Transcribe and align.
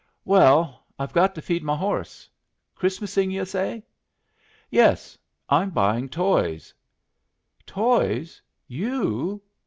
"Well, 0.25 0.83
I've 0.97 1.13
got 1.13 1.35
to 1.35 1.43
feed 1.43 1.61
my 1.61 1.75
horse. 1.75 2.27
Christmasing, 2.73 3.29
yu' 3.29 3.45
say?" 3.45 3.83
"Yes; 4.71 5.15
I'm 5.47 5.69
buying 5.69 6.09
toys." 6.09 6.73
"Toys! 7.67 8.41
You? 8.65 9.43